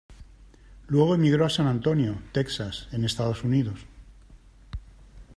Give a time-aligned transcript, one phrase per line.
[0.87, 3.85] Luego emigró a San Antonio, Texas, en Estados Unidos.